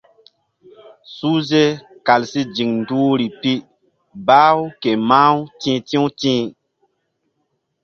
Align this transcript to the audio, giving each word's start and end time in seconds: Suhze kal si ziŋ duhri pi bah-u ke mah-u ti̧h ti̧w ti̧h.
Suhze 1.15 1.61
kal 2.05 2.21
si 2.31 2.41
ziŋ 2.55 2.71
duhri 2.87 3.27
pi 3.41 3.53
bah-u 4.27 4.63
ke 4.81 4.91
mah-u 5.09 5.37
ti̧h 5.59 5.81
ti̧w 5.87 6.05
ti̧h. 6.19 6.45